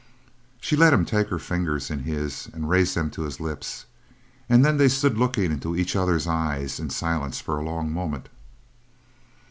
She 0.59 0.75
let 0.75 0.93
him 0.93 1.05
take 1.05 1.27
her 1.29 1.37
fingers 1.37 1.91
in 1.91 1.99
his 1.99 2.49
and 2.53 2.67
raise 2.67 2.95
them 2.95 3.11
to 3.11 3.21
his 3.21 3.39
lips, 3.39 3.85
and 4.49 4.65
then 4.65 4.77
they 4.77 4.87
stood 4.87 5.15
looking 5.15 5.51
into 5.51 5.75
each 5.75 5.95
other's 5.95 6.25
eyes 6.27 6.79
in 6.79 6.89
silence 6.89 7.39
for 7.39 7.59
a 7.59 7.63
long 7.63 7.91
moment. 7.93 8.27